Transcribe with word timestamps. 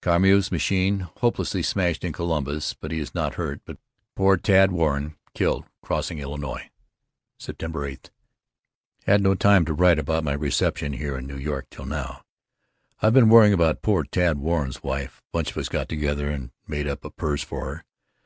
Carmeau's 0.00 0.50
machine 0.50 1.00
hopelessly 1.18 1.62
smashed 1.62 2.04
in 2.04 2.12
Columbus, 2.14 2.72
but 2.72 2.90
he 2.90 3.00
was 3.00 3.14
not 3.14 3.34
hurt, 3.34 3.60
but 3.66 3.76
poor 4.14 4.38
Tad 4.38 4.72
Warren 4.72 5.14
killed 5.34 5.66
crossing 5.82 6.20
Illinois. 6.20 6.70
September 7.38 7.84
8: 7.84 8.10
Had 9.04 9.20
no 9.22 9.34
time 9.34 9.66
to 9.66 9.74
write 9.74 9.98
about 9.98 10.24
my 10.24 10.32
reception 10.32 10.94
here 10.94 11.18
in 11.18 11.26
New 11.26 11.36
York 11.36 11.66
till 11.68 11.84
now. 11.84 12.22
I've 13.02 13.12
been 13.12 13.28
worrying 13.28 13.52
about 13.52 13.82
poor 13.82 14.04
Tad 14.04 14.38
Warren's 14.38 14.82
wife, 14.82 15.20
bunch 15.34 15.50
of 15.50 15.58
us 15.58 15.68
got 15.68 15.90
together 15.90 16.30
and 16.30 16.50
made 16.66 16.88
up 16.88 17.04
a 17.04 17.10
purse 17.10 17.42
for 17.42 17.66
her. 17.66 17.84